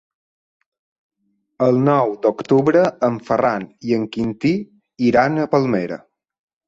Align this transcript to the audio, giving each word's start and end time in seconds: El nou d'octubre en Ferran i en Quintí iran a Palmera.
El 1.65 1.77
nou 1.89 2.15
d'octubre 2.25 2.81
en 3.09 3.19
Ferran 3.29 3.67
i 3.91 3.95
en 3.99 4.09
Quintí 4.17 4.55
iran 5.11 5.39
a 5.45 5.51
Palmera. 5.53 6.01